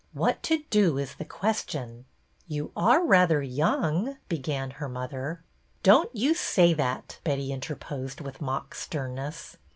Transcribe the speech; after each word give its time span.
What 0.13 0.41
to 0.41 0.63
do 0.71 0.97
is 0.97 1.13
the 1.13 1.25
question."'' 1.25 2.05
You 2.47 2.71
are 2.75 3.05
rather 3.05 3.43
young 3.43 4.17
—"began 4.29 4.71
her 4.81 4.89
mother." 4.89 5.43
Don't 5.83 6.09
you 6.15 6.33
say 6.33 6.73
that," 6.73 7.19
Betty 7.23 7.51
interposed, 7.53 8.19
with 8.19 8.41
mock 8.41 8.73
sternness. 8.73 9.57